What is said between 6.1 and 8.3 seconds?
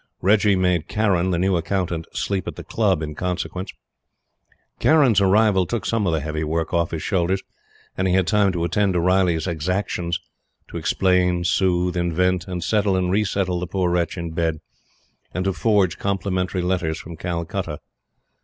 the heavy work off his shoulders, and he had